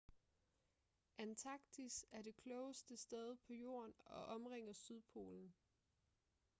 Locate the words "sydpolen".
4.73-5.53